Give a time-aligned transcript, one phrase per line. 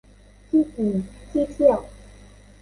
[0.49, 0.95] ที่กิน
[1.29, 1.79] ที่เที่ยว